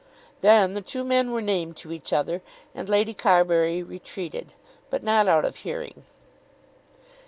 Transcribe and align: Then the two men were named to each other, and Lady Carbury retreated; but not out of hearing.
Then 0.41 0.73
the 0.73 0.81
two 0.81 1.03
men 1.03 1.29
were 1.29 1.43
named 1.43 1.77
to 1.77 1.91
each 1.91 2.11
other, 2.11 2.41
and 2.73 2.89
Lady 2.89 3.13
Carbury 3.13 3.83
retreated; 3.83 4.55
but 4.89 5.03
not 5.03 5.27
out 5.27 5.45
of 5.45 5.57
hearing. 5.57 6.05